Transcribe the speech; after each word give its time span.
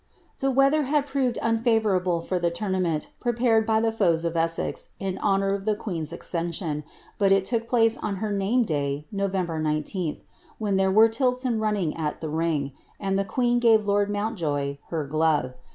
The 0.39 0.49
weather 0.49 0.85
had 0.85 1.05
proved 1.05 1.37
unfavourable 1.43 2.21
for 2.21 2.39
the 2.39 2.49
tournament, 2.49 3.09
prepared 3.19 3.67
ff 3.67 3.83
the 3.83 3.91
foes 3.91 4.25
of 4.25 4.35
Essex 4.35 4.89
in 4.99 5.19
honour 5.19 5.53
of 5.53 5.63
the 5.65 5.75
queen's 5.75 6.11
accession, 6.11 6.83
but 7.19 7.31
it 7.31 7.45
took 7.45 7.67
ilace 7.67 7.99
on 8.01 8.15
her 8.15 8.31
name 8.31 8.63
day, 8.63 9.05
Nov. 9.11 9.29
19th, 9.29 10.21
when 10.57 10.77
there 10.77 10.89
were 10.89 11.07
tilts 11.07 11.45
and 11.45 11.61
running 11.61 11.91
il 11.91 12.13
the 12.19 12.29
ring, 12.29 12.71
and 12.99 13.15
the 13.15 13.23
queen 13.23 13.59
gave 13.59 13.85
lord 13.85 14.09
Mountjoye 14.09 14.79
her 14.89 15.05
dove. 15.05 15.53